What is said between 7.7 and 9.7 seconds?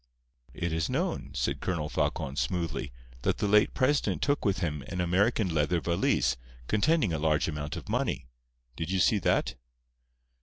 of money. Did you see that?"